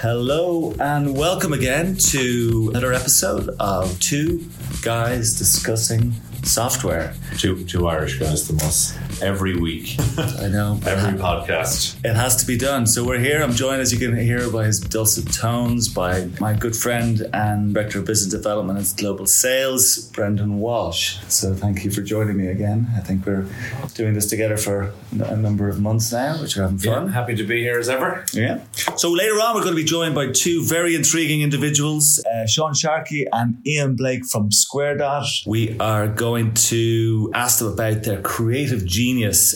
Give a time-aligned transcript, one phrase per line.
[0.00, 4.48] Hello and welcome again to another episode of Two
[4.80, 7.12] Guys Discussing Software.
[7.36, 10.78] Two, two Irish guys the us every week, I know.
[10.86, 11.96] every podcast.
[12.04, 12.86] It has to be done.
[12.86, 13.42] So we're here.
[13.42, 17.74] I'm joined, as you can hear, by his dulcet tones, by my good friend and
[17.74, 21.18] Director of Business Development and Global Sales, Brendan Walsh.
[21.28, 22.86] So thank you for joining me again.
[22.96, 23.46] I think we're
[23.94, 27.08] doing this together for a number of months now, which we're having Yeah, fun.
[27.08, 28.24] happy to be here as ever.
[28.32, 28.60] Yeah.
[28.96, 32.74] So later on, we're going to be joined by two very intriguing individuals, uh, Sean
[32.74, 35.26] Sharkey and Ian Blake from Square Dot.
[35.46, 39.09] We are going to ask them about their creative genius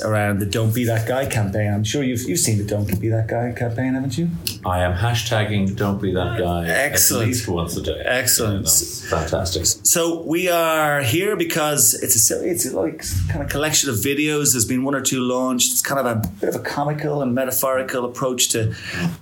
[0.05, 1.73] around the "Don't Be That Guy" campaign.
[1.73, 4.29] I'm sure you've you've seen the "Don't Be That Guy" campaign, haven't you?
[4.67, 7.23] I am hashtagging Don't Be That Guy Excellent.
[7.23, 8.03] at least once a day.
[8.05, 8.67] Excellent.
[8.67, 9.67] Yeah, fantastic.
[9.67, 14.53] So we are here because it's a silly, it's like kind of collection of videos.
[14.53, 15.73] There's been one or two launched.
[15.73, 18.75] It's kind of a bit of a comical and metaphorical approach to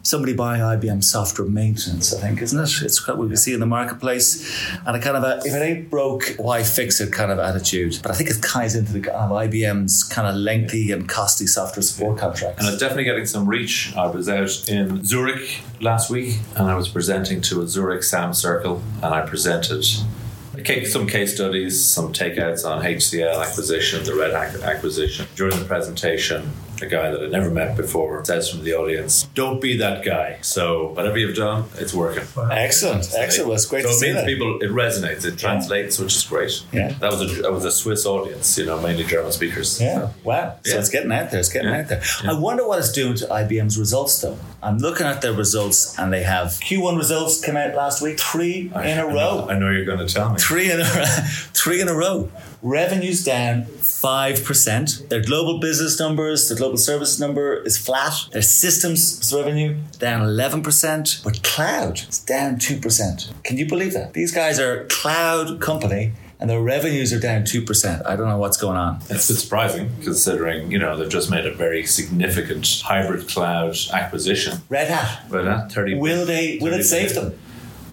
[0.02, 2.14] somebody buying IBM software maintenance.
[2.14, 2.82] I think, isn't it?
[2.82, 4.42] It's what we see in the marketplace,
[4.86, 7.98] and a kind of a if it ain't broke, why fix it kind of attitude.
[8.02, 11.46] But I think it ties into the kind of IBM's kind of lengthy and costly
[11.46, 12.60] software support contracts.
[12.60, 13.94] And it's definitely getting some reach.
[13.96, 18.34] I was out in Zurich last week and I was presenting to a Zurich SAM
[18.34, 19.84] circle and I presented
[20.84, 25.26] some case studies, some takeouts on HCL acquisition, the Red Hat acquisition.
[25.34, 26.50] During the presentation,
[26.82, 30.38] a guy that I'd never met before says from the audience, Don't be that guy.
[30.42, 32.24] So, whatever you've done, it's working.
[32.50, 33.48] excellent, excellent.
[33.48, 34.26] Well, it's great So to it see means that.
[34.26, 36.62] people, it resonates, it translates, which is great.
[36.72, 36.92] Yeah.
[37.00, 39.80] That was a that was a Swiss audience, you know, mainly German speakers.
[39.80, 40.10] Yeah.
[40.24, 40.56] Wow.
[40.64, 40.80] So Yeah.
[40.80, 41.40] it's getting out there.
[41.40, 41.80] It's getting Yeah.
[41.80, 42.02] out there.
[42.24, 44.38] I wonder what it's doing to IBM's results, though.
[44.62, 48.70] I'm looking at their results, and they have Q1 results came out last week, three
[48.74, 49.14] I- in a I row.
[49.14, 50.38] know- I know you're going to tell me.
[50.38, 50.84] Three in a
[51.54, 52.30] three in a row.
[52.62, 55.02] Revenues down five percent.
[55.08, 58.14] Their global business numbers, their global services number is flat.
[58.30, 63.32] Their systems revenue down eleven percent, but cloud is down two percent.
[63.42, 64.12] Can you believe that?
[64.12, 68.06] These guys are a cloud company, and their revenues are down two percent.
[68.06, 68.98] I don't know what's going on.
[69.10, 73.76] It's a bit surprising considering, you know, they've just made a very significant hybrid cloud
[73.92, 74.58] acquisition.
[74.68, 75.24] Red Hat.
[75.28, 76.58] But uh, 30 Will they?
[76.60, 77.38] Will it 30 save them?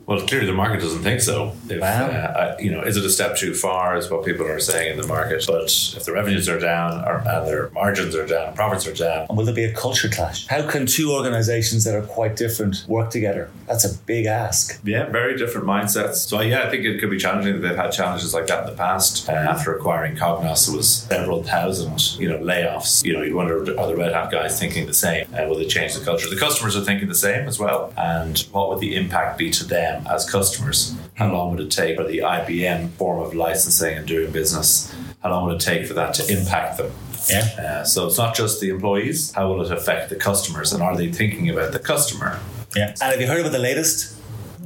[0.10, 1.54] Well, clearly the market doesn't think so.
[1.70, 2.08] If, Wow.
[2.08, 3.96] uh, I- you know, is it a step too far?
[3.96, 5.44] Is what people are saying in the market.
[5.46, 5.66] But
[5.96, 9.38] if the revenues are down, or, and their margins are down, profits are down, And
[9.38, 10.48] will there be a culture clash?
[10.48, 13.52] How can two organizations that are quite different work together?
[13.68, 14.80] That's a big ask.
[14.84, 16.16] Yeah, very different mindsets.
[16.28, 17.62] So yeah, I think it could be challenging.
[17.62, 19.30] They've had challenges like that in the past.
[19.30, 23.06] Uh, after acquiring Cognos, there was several thousand, you know, layoffs.
[23.06, 25.28] You know, you wonder are the Red Hat guys thinking the same?
[25.36, 26.28] Uh, will they change the culture?
[26.28, 27.94] The customers are thinking the same as well.
[27.96, 30.96] And what would the impact be to them as customers?
[31.16, 34.94] How long would it take for the IBM form of licensing and doing business?
[35.22, 36.92] How long would it take for that to impact them?
[37.30, 37.82] Yeah.
[37.82, 39.34] Uh, so it's not just the employees.
[39.34, 40.74] How will it affect the customers?
[40.74, 42.40] And are they thinking about the customer?
[42.76, 42.90] Yeah.
[42.90, 44.16] And have you heard about the latest?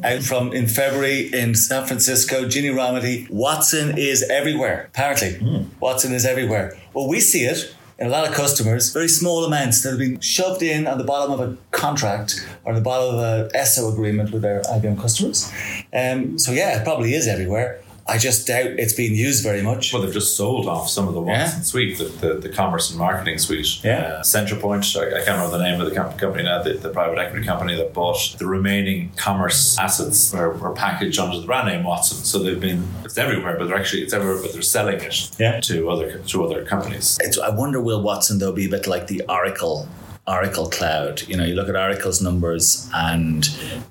[0.03, 4.87] Out from in February in San Francisco, Ginni Rometty, Watson is everywhere.
[4.89, 6.77] Apparently, Watson is everywhere.
[6.93, 7.73] Well, we see it
[8.03, 11.31] a lot of customers, very small amounts that have been shoved in on the bottom
[11.31, 15.51] of a contract or the bottom of a ESO agreement with their IBM customers.
[15.93, 17.82] Um, so yeah, it probably is everywhere.
[18.05, 19.93] I just doubt it's being used very much.
[19.93, 21.43] Well, they've just sold off some of the Yeah.
[21.45, 23.81] Watson suite, the, the, the commerce and marketing suite.
[23.83, 23.99] Yeah.
[24.19, 27.17] Uh, Centrepoint, I, I can't remember the name of the company now, the, the private
[27.17, 31.83] equity company that bought the remaining commerce assets were, were packaged under the brand name
[31.85, 32.17] Watson.
[32.17, 35.61] So they've been, it's everywhere, but they're actually, it's everywhere, but they're selling it Yeah.
[35.61, 37.17] to other to other companies.
[37.21, 39.87] It's, I wonder will Watson though be a bit like the Oracle
[40.27, 41.21] Oracle Cloud?
[41.27, 43.43] You know, you look at Oracle's numbers and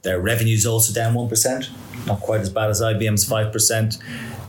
[0.02, 1.70] their revenues also down one percent,
[2.06, 3.98] not quite as bad as IBM's five percent.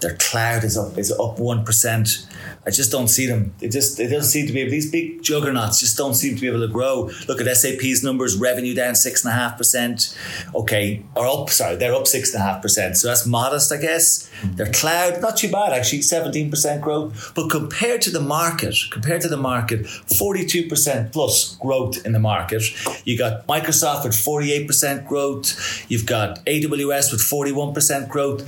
[0.01, 2.27] Their cloud is up is up one percent.
[2.65, 3.53] I just don't see them.
[3.59, 4.69] It just they don't seem to be.
[4.69, 7.09] These big juggernauts just don't seem to be able to grow.
[7.27, 10.17] Look at SAP's numbers: revenue down six and a half percent.
[10.55, 11.49] Okay, or up.
[11.49, 12.95] Sorry, they're up six and a half percent.
[12.97, 14.29] So that's modest, I guess.
[14.43, 17.33] Their cloud not too bad actually, seventeen percent growth.
[17.35, 22.19] But compared to the market, compared to the market, forty-two percent plus growth in the
[22.19, 22.63] market.
[23.05, 25.85] You got Microsoft with forty-eight percent growth.
[25.89, 28.39] You've got AWS with forty-one percent growth.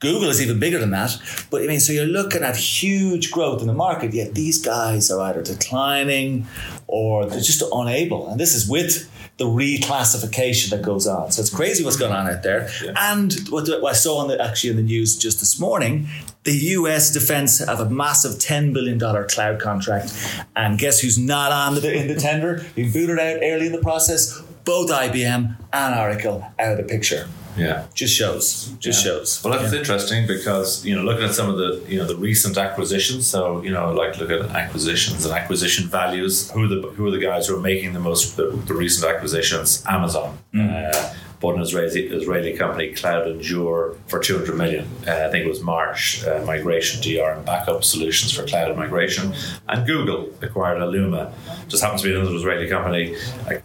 [0.00, 1.16] Google is even bigger than that.
[1.50, 5.10] But I mean, so you're looking at huge growth in the market, yet these guys
[5.10, 6.46] are either declining
[6.86, 8.28] or they're just unable.
[8.28, 11.32] And this is with the reclassification that goes on.
[11.32, 12.68] So it's crazy what's going on out there.
[12.96, 16.06] And what, I saw on the, actually in the news just this morning,
[16.44, 20.12] the US defense have a massive $10 billion cloud contract.
[20.54, 22.62] And guess who's not on the, in the tender?
[22.74, 24.40] Being booted out early in the process?
[24.64, 27.26] Both IBM and Oracle out of the picture.
[27.56, 27.84] Yeah.
[27.94, 28.70] Just shows.
[28.78, 29.12] Just Yeah.
[29.12, 29.40] shows.
[29.44, 29.78] Well, that's Yeah.
[29.80, 33.26] interesting because you know, looking at some of the you know the recent acquisitions.
[33.26, 36.50] So you know, like look at acquisitions and acquisition values.
[36.52, 39.04] Who are the who are the guys who are making the most the, the recent
[39.12, 39.82] acquisitions?
[39.88, 40.38] Amazon.
[40.58, 41.10] Uh,
[41.44, 44.88] bought an Israeli, Israeli company, CloudEndure, for 200 million.
[45.06, 46.24] Uh, I think it was March.
[46.24, 49.34] Uh, migration, DR, and backup solutions for cloud migration.
[49.68, 51.32] And Google acquired Alooma.
[51.68, 53.14] Just happens to be another Israeli company,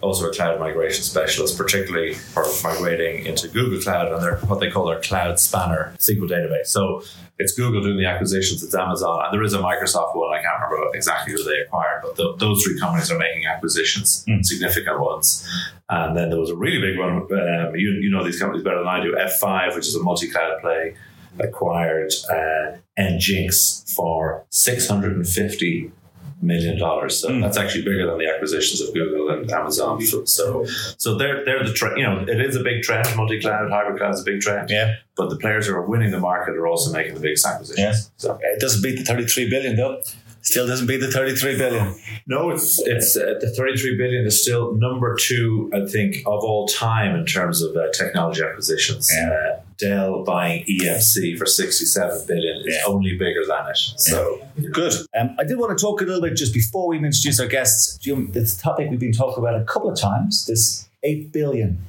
[0.01, 4.69] also a cloud migration specialist, particularly for migrating into Google Cloud and their what they
[4.69, 6.67] call their Cloud Spanner SQL database.
[6.67, 7.03] So
[7.39, 10.37] it's Google doing the acquisitions, it's Amazon, and there is a Microsoft one.
[10.37, 14.25] I can't remember exactly who they acquired, but th those three companies are making acquisitions,
[14.41, 15.47] significant ones.
[15.89, 17.15] And then there was a really big one.
[17.41, 19.15] Um, you, you know these companies better than I do.
[19.15, 20.95] F5, which is a multi-cloud play,
[21.39, 25.91] acquired uh, Nginx for six hundred and fifty
[26.41, 27.21] million dollars.
[27.21, 30.01] So that's actually bigger than the acquisitions of Google and Amazon.
[30.01, 30.65] So, so,
[30.97, 31.97] so they're they're the trend.
[31.97, 33.07] You know, it is a big trend.
[33.15, 34.69] Multi-cloud, hybrid cloud is a big trend.
[34.69, 34.95] Yeah.
[35.15, 37.79] But the players who are winning the market are also making the biggest acquisitions.
[37.79, 38.11] Yeah.
[38.17, 40.01] So It doesn't beat the 33 billion though.
[40.41, 41.99] Still doesn't beat the 33 billion.
[42.25, 46.65] no, it's it's uh, the 33 billion is still number two, I think, of all
[46.67, 49.09] time in terms of uh, technology acquisitions.
[49.13, 49.29] Yeah.
[49.29, 52.81] Uh, Dell buying EMC for 67 billion is Yeah.
[52.87, 53.77] only bigger than it.
[53.97, 54.41] So
[54.71, 54.93] Good.
[55.17, 57.97] Um, I did want to talk a little bit just before we introduce our guests.
[57.97, 60.45] Jim, this topic we've been talking about a couple of times.
[60.45, 61.79] This eight billion.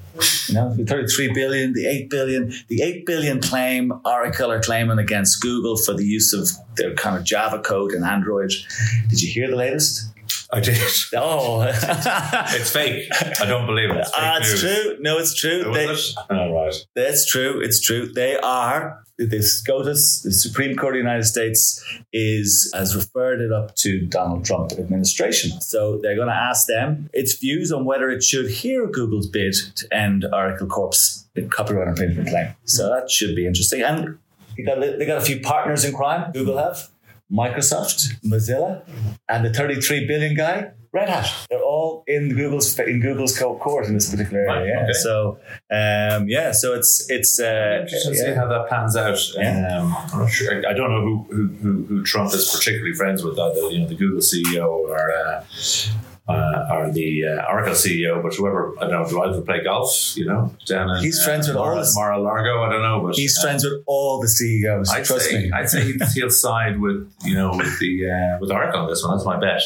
[0.48, 4.98] You know, the 33 billion, the 8 billion, the 8 billion claim Oracle are claiming
[4.98, 8.50] against Google for the use of their kind of Java code in Android.
[9.08, 10.06] Did you hear the latest?
[10.52, 10.78] I did.
[11.14, 13.08] Oh, It's fake.
[13.40, 13.98] I don't believe it.
[13.98, 14.96] It's, ah, it's true.
[15.00, 15.64] No, it's true.
[15.72, 16.24] They- was it?
[16.34, 16.74] Oh, right.
[16.94, 17.60] That's true.
[17.60, 18.06] It's true.
[18.12, 19.02] They are.
[19.18, 24.00] The SCOTUS, the Supreme Court of the United States, is has referred it up to
[24.06, 25.60] Donald Trump administration.
[25.60, 29.54] So they're going to ask them its views on whether it should hear Google's bid
[29.76, 32.54] to end Oracle Corp's copyright infringement claim.
[32.64, 33.82] So that should be interesting.
[33.82, 34.18] And
[34.64, 36.32] got, they got a few partners in crime.
[36.32, 36.88] Google have
[37.32, 38.82] Microsoft, Mozilla,
[39.28, 41.46] and the 33 billion guy, Red Hat.
[41.48, 44.50] They're all in Google's in Google's co- court in this particular area.
[44.50, 44.82] Right, yeah.
[44.82, 44.92] okay.
[44.92, 45.38] So
[45.70, 49.18] um, yeah, so it's it's uh, Interesting to see how that pans out.
[49.36, 49.78] Yeah.
[49.78, 50.52] Um, I'm not sure.
[50.52, 53.80] I, I don't know who, who, who, who Trump is particularly friends with, either you
[53.80, 55.44] know the Google CEO or uh,
[56.28, 59.08] uh, or the uh, Oracle CEO, but whoever I don't know.
[59.08, 60.16] Do either play golf?
[60.16, 62.62] You know, down in He's friends with all Mar- this- Mar-a-Lago.
[62.62, 64.90] I don't know, but He's uh, friends with all the CEOs.
[64.90, 65.52] I'd trust say me.
[65.52, 69.02] I'd say he'd- he'll side with you know with the uh, with Oracle on this
[69.04, 69.16] one.
[69.16, 69.62] That's my bet.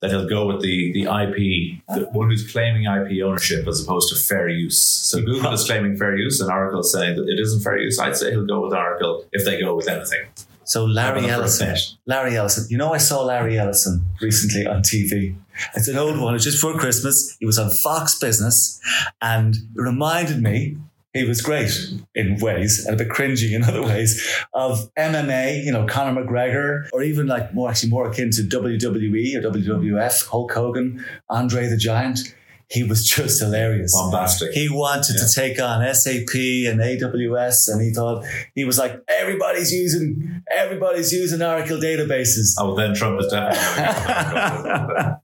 [0.00, 4.08] That he'll go with the the IP, the one who's claiming IP ownership as opposed
[4.12, 4.80] to fair use.
[4.82, 7.98] So Google is claiming fair use, and Oracle is saying that it isn't fair use.
[7.98, 10.26] I'd say he'll go with Oracle if they go with anything.
[10.66, 11.98] So Larry Have enough for a Ellison.
[12.06, 12.66] Larry Ellison.
[12.68, 15.36] You know, I saw Larry Ellison recently on TV.
[15.76, 16.34] It's an old one.
[16.34, 17.36] It's just for Christmas.
[17.38, 18.80] He was on Fox Business,
[19.22, 20.76] and it reminded me.
[21.14, 21.70] He was great
[22.14, 24.22] in ways and a bit cringy in other ways
[24.52, 29.36] of MMA, you know, Conor McGregor, or even like more actually more akin to WWE
[29.36, 32.34] or WWF, Hulk Hogan, Andre the Giant.
[32.68, 33.94] He was just hilarious.
[33.94, 34.52] Bombastic.
[34.52, 38.24] He wanted to take on SAP and AWS, and he thought
[38.54, 42.54] he was like, everybody's using everybody's using Oracle databases.
[42.58, 43.62] Oh, then Trump is definitely.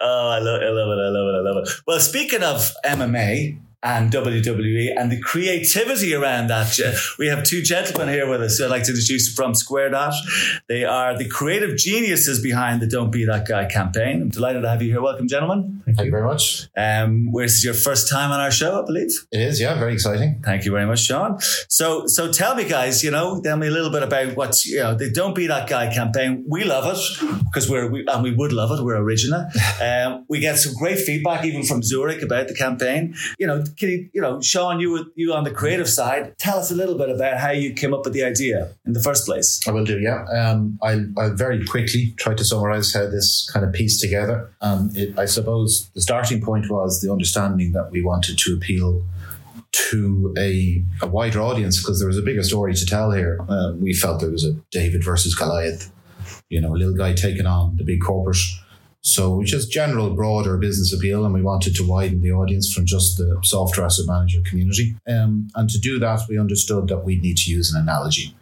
[0.00, 1.68] oh, I love, I love it, I love it, I love it.
[1.86, 7.62] Well, speaking of MMA and WWE and the creativity around that, uh, we have two
[7.62, 8.58] gentlemen here with us.
[8.58, 10.12] who I'd like to introduce from Square Dot.
[10.68, 14.22] They are the creative geniuses behind the Don't Be That Guy campaign.
[14.22, 15.00] I'm delighted to have you here.
[15.00, 15.82] Welcome, gentlemen.
[15.86, 16.66] Thank you very much.
[16.76, 19.12] Um, where this is your first time on our show, I believe.
[19.30, 20.42] It is, yeah, very exciting.
[20.44, 21.38] Thank you very much, Sean.
[21.68, 24.80] So, so tell me, guys, you know, tell me a little bit about what's, you
[24.80, 26.44] know, the Don't Be That Guy campaign.
[26.48, 28.82] We love it because we're, we, and we would love it.
[28.82, 29.46] We're original.
[29.78, 33.14] Um, we get some great feedback even from Zurich about the campaign.
[33.38, 36.58] You know, can you, you know, Sean, you, were- you on the creative side, tell
[36.58, 39.26] us a little bit about how you came up with the idea in the first
[39.26, 39.60] place.
[39.66, 40.24] I will do, yeah.
[40.24, 44.50] Um, I'll, I'll very quickly try to summarize how this kind of pieced together.
[44.60, 49.02] Um, it, I suppose the starting point was the understanding that we wanted to appeal
[49.72, 53.38] to a, a wider audience because there was a bigger story to tell here.
[53.48, 55.92] Um, we felt there was a David versus Goliath,
[56.48, 58.38] you know, a little guy taking on the big corporate.
[59.06, 63.16] So just general broader business appeal, and we wanted to widen the audience from just
[63.16, 64.96] the software asset manager community.
[65.06, 68.34] Um, and to do that, we understood that we'd need to use an analogy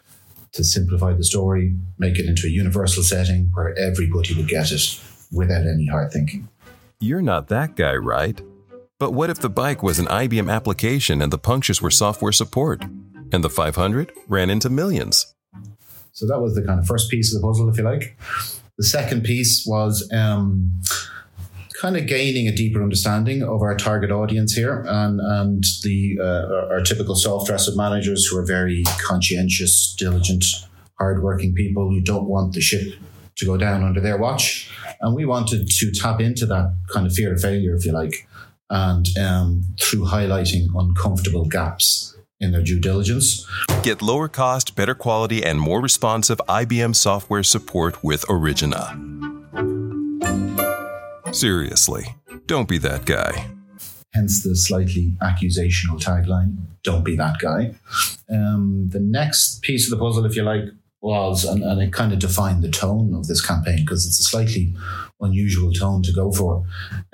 [0.53, 4.99] to simplify the story, make it into a universal setting where everybody would get it
[5.31, 6.49] without any hard thinking.
[6.99, 8.41] You're not that guy, right?
[8.99, 12.83] But what if the bike was an IBM application and the punctures were software support?
[13.33, 15.35] And the 500 ran into millions.
[16.13, 18.17] So that was the kind of first piece of the puzzle, if you like.
[18.79, 20.81] The second piece was um,
[21.81, 26.73] kind of gaining a deeper understanding of our target audience here and and the uh,
[26.73, 30.45] our, typical software asset managers who are very conscientious, diligent,
[30.99, 32.95] hardworking people who don't want the ship
[33.37, 34.71] to go down under their watch.
[35.01, 38.27] And we wanted to tap into that kind of fear of failure, if you like,
[38.71, 42.14] and um, through highlighting uncomfortable gaps
[42.45, 43.47] in their due diligence.
[43.83, 48.95] Get lower cost, better quality, and more responsive IBM software support with Origina.
[51.35, 52.15] Seriously,
[52.47, 53.51] don't be that guy.
[54.13, 57.75] Hence the slightly accusational tagline don't be that guy.
[58.31, 60.65] Um, the next piece of the puzzle, if you like,
[61.01, 64.23] was, and, and it kind of defined the tone of this campaign because it's a
[64.23, 64.75] slightly
[65.21, 66.65] unusual tone to go for.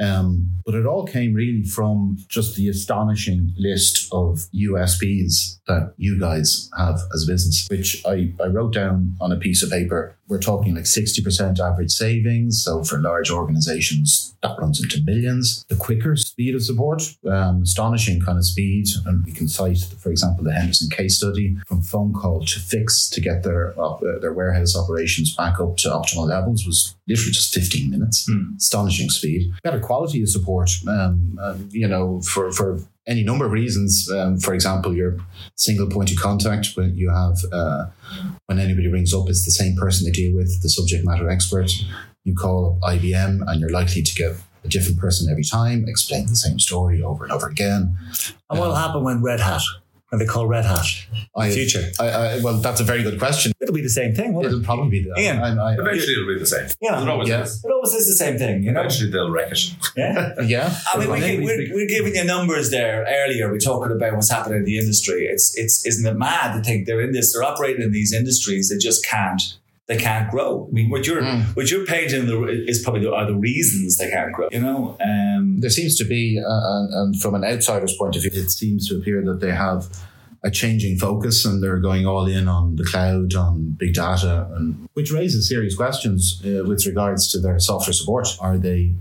[0.00, 6.18] Um, but it all came really from just the astonishing list of USPs that you
[6.18, 10.16] guys have as a business, which I, I wrote down on a piece of paper.
[10.28, 12.62] We're talking like 60% average savings.
[12.62, 15.64] So for large organizations, that runs into millions.
[15.68, 18.86] The quicker speed of support, um, astonishing kind of speed.
[19.06, 23.08] And we can cite, for example, the Henderson case study from phone call to fix
[23.10, 27.52] to get their, uh, their warehouse operations back up to optimal levels was literally just
[27.52, 28.26] 15 minutes.
[28.30, 28.56] Hmm.
[28.56, 29.52] Astonishing speed.
[29.62, 34.08] Better quality of support, um, um, you know, for, for any number of reasons.
[34.10, 35.18] Um, for example, your
[35.56, 37.86] single point of contact when you have, uh,
[38.46, 41.70] when anybody rings up, it's the same person they deal with, the subject matter expert.
[42.24, 46.36] You call IBM and you're likely to get a different person every time, explain the
[46.36, 47.96] same story over and over again.
[48.48, 49.62] And what'll happen when Red Hat,
[50.10, 50.84] when they call Red Hat,
[51.36, 51.90] I, future?
[51.98, 53.52] I, I, well, that's a very good question.
[53.60, 54.48] It'll be the same thing, won't it?
[54.48, 55.18] It'll probably be that.
[55.18, 55.38] Ian.
[55.38, 56.68] I, I, Eventually, it'll be the same.
[56.80, 57.00] Yeah.
[57.00, 57.42] It always Yeah.
[57.42, 57.64] is.
[57.64, 58.80] It always is the same thing, you know?
[58.80, 59.60] Eventually, they'll wreck it.
[59.96, 60.34] Yeah.
[60.44, 60.76] yeah.
[60.92, 63.50] I mean, we, Well, can, we're, we're giving you numbers there earlier.
[63.50, 65.26] We're talking about what's happening in the industry.
[65.26, 67.32] It's it's isn't it mad to think they're in this?
[67.32, 68.68] They're operating in these industries.
[68.68, 69.40] They just can't.
[69.90, 70.50] They can't grow.
[70.70, 71.42] I mean, what you're Mm.
[71.56, 72.24] what you're painting
[72.72, 74.48] is probably the, are the reasons they can't grow.
[74.56, 78.22] You know, um, there seems to be, uh, and, and from an outsider's point of
[78.22, 79.80] view, it seems to appear that they have
[80.48, 84.88] a changing focus and they're going all in on the cloud, on big data, and
[84.94, 88.26] which raises serious questions uh, with regards to their software support.
[88.40, 88.94] Are they?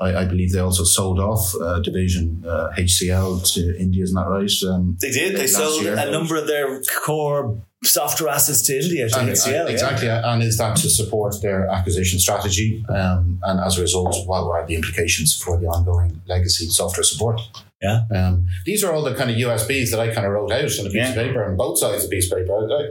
[0.00, 4.28] I, I believe they also sold off uh, division uh, HCL to India, isn't that
[4.38, 4.50] right?
[4.72, 5.36] Um, they did.
[5.36, 5.94] They sold year.
[5.98, 9.52] a number of their core software assets to India And- HCL.
[9.52, 9.66] yeah.
[9.68, 12.84] exactly, and is that to support their acquisition strategy?
[12.88, 17.40] Um, and as a result, what are the implications for the ongoing legacy software support?
[17.80, 18.02] Yeah.
[18.14, 20.86] Um, these are all the kind of USPs that I kind of wrote out on
[20.86, 21.08] a piece Yeah.
[21.10, 22.68] of paper on both sides of the piece of paper.
[22.70, 22.90] I-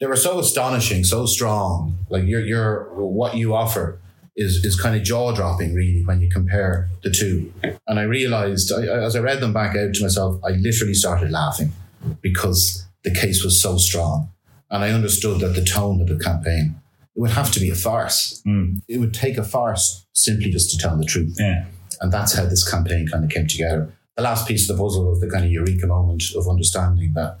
[0.00, 1.98] they were so astonishing, so strong.
[2.08, 3.98] Like your your what you offer
[4.36, 7.52] is is kind of jaw dropping, really, when you compare the two.
[7.86, 11.30] And I realized I- as I read them back out to myself, I literally started
[11.30, 11.72] laughing
[12.22, 14.30] because the case was so strong,
[14.70, 16.80] and I understood that the tone of the campaign
[17.16, 18.42] it would have to be a farce.
[18.46, 18.82] Mm.
[18.88, 21.36] It would take a farce simply just to tell the truth.
[21.38, 21.66] Yeah.
[22.00, 23.92] And that's how this campaign kind of came together.
[24.16, 27.38] The last piece of the puzzle was the kind of eureka moment of understanding that,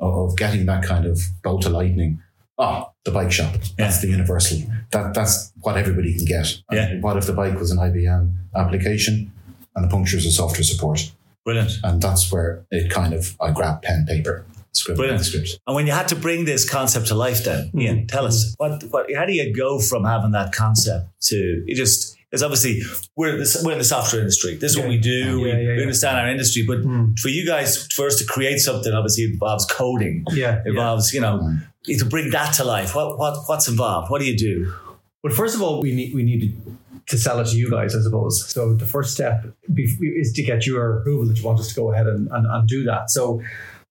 [0.00, 2.22] of getting that kind of bolt of lightning.
[2.58, 3.54] Oh, the bike shop.
[3.76, 4.58] That's the universal.
[4.92, 6.62] That that's what everybody can get.
[6.70, 7.00] And Yeah.
[7.00, 9.32] What if the bike was an IBM application
[9.74, 11.12] and the punctures a software support?
[11.44, 11.72] Brilliant.
[11.84, 14.46] And that's where it kind of I grabbed pen, paper,
[14.76, 15.24] script, Brilliant.
[15.24, 15.58] script.
[15.66, 17.80] And when you had to bring this concept to life, then mm-hmm.
[17.80, 21.74] Ian, tell us what, what, how do you go from having that concept to you
[21.74, 22.16] just?
[22.32, 22.82] it's obviously
[23.14, 24.56] we're in the, we're in the software industry.
[24.56, 25.40] This is what we do.
[25.40, 25.82] we, Yeah, yeah, we yeah.
[25.82, 27.18] understand our industry, but mm.
[27.18, 30.24] for you guys, for us to create something, obviously involves coding.
[30.32, 30.60] Yeah.
[30.64, 32.94] It involves you know to bring that to life.
[32.94, 34.10] What what what's involved?
[34.10, 34.72] What do you do?
[35.22, 36.60] Well, first of all, we need we need
[37.06, 38.48] to sell it to you guys, I suppose.
[38.50, 39.84] So the first step be-
[40.16, 42.68] is to get your approval that you want us to go ahead and, and, and
[42.68, 43.10] do that.
[43.10, 43.40] So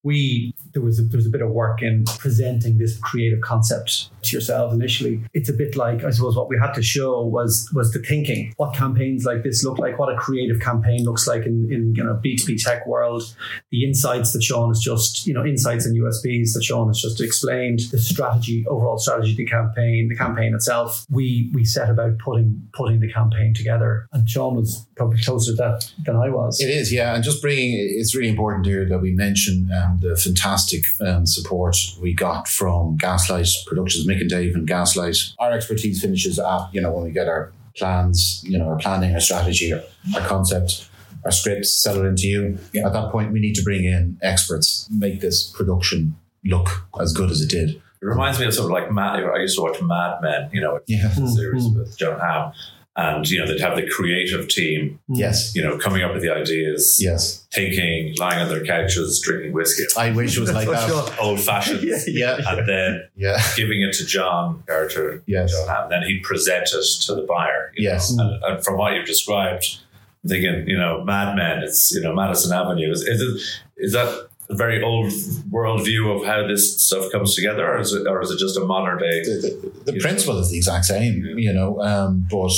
[0.06, 4.10] we there was a, there was a bit of work in presenting this creative concept
[4.22, 5.24] to yourselves initially.
[5.34, 8.54] It's a bit like I suppose what we had to show was was the thinking.
[8.58, 9.98] What campaigns like this look like?
[9.98, 13.24] What a creative campaign looks like in in you know B two B tech world.
[13.72, 17.20] The insights that Sean has just you know insights and USPs that Sean has just
[17.20, 17.80] explained.
[17.92, 21.06] The strategy, overall strategy, of the campaign, the campaign itself.
[21.10, 25.56] We we set about putting putting the campaign together, and Sean was probably closer to
[25.58, 26.60] that than I was.
[26.62, 30.16] It is, yeah, and just bringing it's really important here that we mention um, the
[30.16, 35.18] fantastic um, support we got from Gaslight Productions, Mick and Dave, and Gaslight.
[35.40, 39.14] Our expertise finishes at you know when we get our plans, you know, our planning,
[39.14, 39.82] our strategy, our,
[40.16, 40.90] our concept,
[41.26, 42.58] our scripts, sell it into you.
[42.72, 42.88] Yeah.
[42.88, 47.32] At that point, we need to bring in experts, make this production look as good
[47.32, 47.72] as it did.
[47.72, 49.24] It reminds me of sort of like Mad.
[49.24, 51.12] I used to watch Mad Men, you know, Yeah.
[51.18, 52.54] the series with Jon Hamm.
[52.98, 55.18] And you know they'd have the creative team, mm.
[55.18, 55.54] Yes.
[55.56, 57.46] you know, coming up with the ideas, Yes.
[57.54, 60.90] thinking, lying on their couches, drinking whiskey, I wish it was like that.
[60.90, 62.38] what old fashioned, Yeah.
[62.48, 63.42] and then Yeah.
[63.58, 65.54] giving it to John character, Yes.
[65.68, 67.72] and then he'd present it to the buyer.
[67.76, 68.12] Yes.
[68.12, 69.80] And, and from what you've described,
[70.24, 72.92] I'm thinking, you know, Mad Men, it's you know Madison Avenue.
[72.92, 75.12] Is is, it, is that a very old
[75.50, 78.58] world view of how this stuff comes together, or is it or is it just
[78.58, 79.24] a modern day?
[79.24, 82.52] the, the, the principle is the exact same, you know, um, but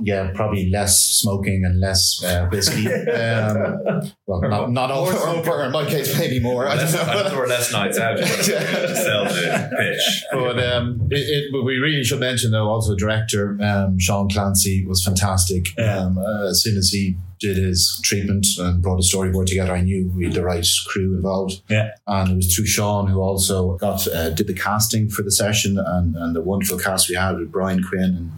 [0.00, 2.88] yeah, probably less smoking and less uh, whiskey.
[3.14, 6.66] Um, well, not, not all, or, or in my case, maybe more.
[6.66, 7.28] I don't Less, I know.
[7.28, 10.24] know less nights out sell the pitch.
[10.32, 14.84] But um, it, it, but we really should mention, though, also director um, Sean Clancy
[14.86, 15.68] was fantastic.
[15.78, 15.98] Yeah.
[15.98, 19.82] Um, uh, as soon as he did his treatment and brought a storyboard together, I
[19.82, 21.62] knew we had the right crew involved.
[21.68, 21.90] Yeah.
[22.06, 25.78] And it was through Sean who also got uh, did the casting for the session
[25.78, 28.32] and, and the wonderful cast we had with Brian Quinn and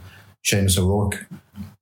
[0.47, 1.27] Seamus O'Rourke,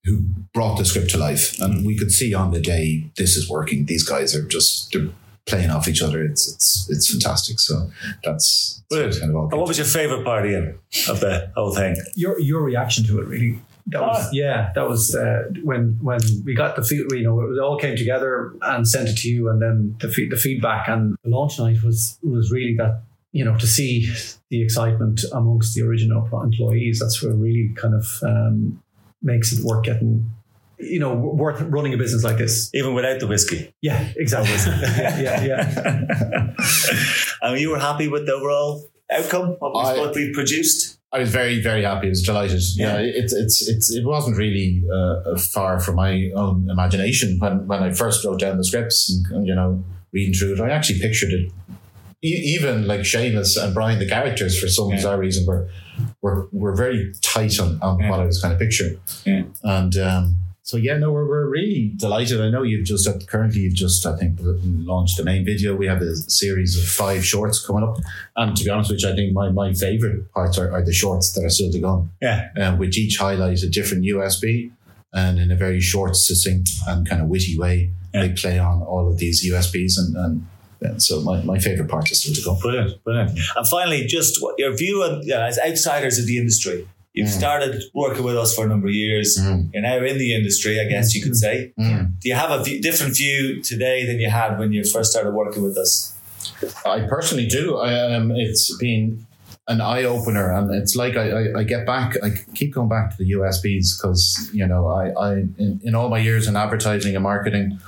[0.05, 0.21] who
[0.53, 1.59] brought the script to life.
[1.61, 3.87] And we could see on the day this is working.
[3.87, 5.09] These guys are just they're
[5.47, 6.23] playing off each other.
[6.25, 7.61] It's it's it's fantastic.
[7.61, 7.91] So
[8.25, 9.21] that's, that's Brilliant.
[9.21, 9.49] kind of all.
[9.51, 10.79] And what was your favourite part, Ian,
[11.09, 11.97] of the whole thing?
[12.15, 14.31] your your reaction to it really that was Ah.
[14.33, 17.97] yeah that was uh, when when we got the feed you know it all came
[17.99, 21.59] together and sent it to you and then the feed, the feedback and the launch
[21.59, 23.03] night was was really that
[23.37, 23.91] you know to see
[24.51, 26.17] the excitement amongst the Origina
[26.49, 28.57] employees that's what really kind of um,
[29.31, 30.13] makes it worth getting
[30.79, 33.61] you know worth running a business like this Even without the whiskey.
[33.89, 34.57] yeah exactly
[35.05, 36.55] yeah yeah yeah
[37.43, 38.73] and you were happy with the overall
[39.13, 40.99] outcome, of I- what we produced?
[41.13, 42.09] I was very, very happy.
[42.09, 42.61] I was delighted.
[42.75, 43.21] Yeah, Yeah.
[43.21, 47.93] it's it's it's it wasn't really uh, far from my own imagination when when I
[47.93, 50.61] first wrote down the scripts and, and, you know reading through it.
[50.61, 51.53] I actually pictured it.
[52.25, 54.97] Even like Seamus and Brian, the characters, for some Yeah.
[54.97, 55.69] bizarre reason, were
[56.23, 58.11] were were very tight on, on Yeah.
[58.11, 58.99] what I was kind of picturing.
[59.27, 59.43] Yeah.
[59.63, 62.41] And um, so yeah, no, we're, we're really delighted.
[62.41, 65.77] I know you've just uh, currently you've just I think launched the main video.
[65.77, 67.99] We have a series of five shorts coming up,
[68.37, 71.33] and to be honest you, I think my, my favorite parts are, are the shorts
[71.33, 72.49] that are still to come, Yeah.
[72.59, 74.71] um, which each highlight a different USP,
[75.13, 79.09] and in a very short, succinct, and kind of witty way, they play on all
[79.11, 80.47] of these USPs, and, and
[80.85, 82.59] yeah, so my, my favorite part is still to come.
[82.61, 83.31] Brilliant, brilliant.
[83.57, 86.87] And finally, just what your view on yeah, as outsiders of the industry.
[87.17, 87.39] You've Mm.
[87.39, 89.39] started working with us for a number of years.
[89.41, 89.71] Mm.
[89.73, 91.73] You're now in the industry, I guess you could say.
[91.79, 92.19] Mm.
[92.21, 95.31] Do you have a v- different view today than you had when you first started
[95.33, 96.13] working with us?
[96.85, 97.77] I personally do.
[97.79, 99.27] I, um, it's been
[99.67, 102.15] an eye opener, and it's like I, I, I get back.
[102.23, 106.09] I keep going back to the USPs because you know I, I in, in all
[106.09, 107.79] my years in advertising and marketing,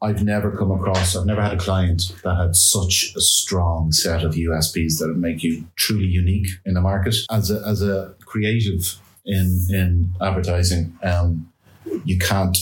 [0.00, 1.16] I've never come across.
[1.16, 5.42] I've never had a client that had such a strong set of USPs that make
[5.42, 10.96] you truly unique in the market as a as a creative in in advertising.
[11.02, 11.52] Um,
[12.04, 12.56] you can't.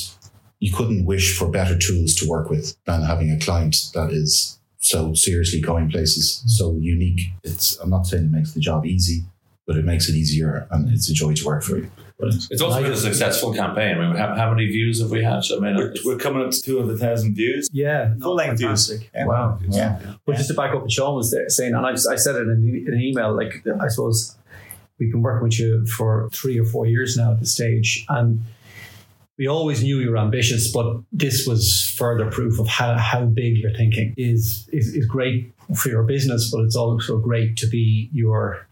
[0.60, 4.60] You couldn't wish for better tools to work with than having a client that is
[4.82, 7.20] so seriously going places, so unique.
[7.44, 9.24] It's I'm not saying it makes the job easy,
[9.66, 11.90] but it makes it easier and it's a joy to work for you.
[12.20, 13.98] It's also been a successful campaign.
[13.98, 15.42] I mean, how, how many views have we had?
[15.50, 17.68] I mean, We're, we're coming up to 200,000 views.
[17.72, 19.02] yeah Full length views.
[19.12, 19.26] Yeah.
[19.26, 20.00] wow Yeah.
[20.24, 22.36] But just to back up what Sean was there saying, and I, just, I said
[22.36, 24.36] it in, in an email, like I suppose
[24.98, 28.40] we've been working with you for three or four years now at this stage, and
[29.38, 33.56] we always knew you were ambitious, but this was further proof of how, how big
[33.56, 38.10] your thinking is, is is great for your business, but it's also great to be
[38.12, 38.66] your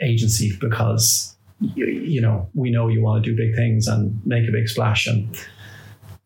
[0.00, 4.48] agency because you, you know we know you want to do big things and make
[4.48, 5.36] a big splash and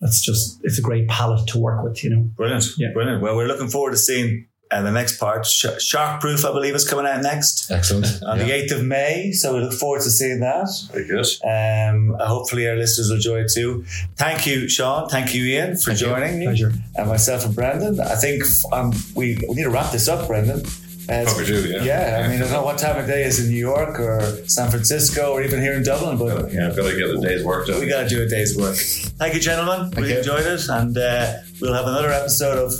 [0.01, 2.65] that's just it's a great palette to work with you know Brilliant.
[2.79, 2.89] Yeah.
[2.93, 3.23] Brilliant.
[3.23, 5.47] Well, we're looking forward to seeing uh, the next part.
[5.47, 8.23] Sh- Shark Proof, I believe, is coming out next Excellent.
[8.23, 8.45] on Yeah.
[8.45, 9.33] the 8th of May.
[9.33, 10.69] So we look forward to seeing that.
[10.93, 11.27] very good.
[11.45, 13.85] Um, hopefully, our listeners will enjoy it too.
[14.17, 15.09] Thank you, Sean.
[15.09, 16.07] Thank you, Ian, for Thank you.
[16.07, 16.47] joining me.
[16.47, 16.73] Pleasure.
[16.97, 18.01] And myself and Brendan.
[18.01, 20.63] I think um, we, we need to wrap this up, Brendan.
[21.11, 21.83] Uh, Probably do, yeah.
[21.85, 24.21] yeah, I mean, I don't know what time of day is in New York or
[24.47, 27.43] San Francisco or even here in Dublin, but Yeah, I've got to get the day's
[27.43, 27.81] work done.
[27.81, 28.77] we got to do a day's work.
[28.77, 29.91] Thank you, gentlemen.
[29.91, 30.19] Thank we you.
[30.19, 32.73] enjoyed it, and uh, we'll have another episode of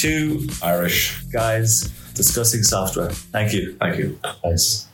[0.00, 1.20] two Irish.
[1.32, 1.82] guys
[2.14, 3.10] discussing software.
[3.10, 3.76] Thank you.
[3.76, 4.18] Thank you.
[4.44, 4.89] Nice.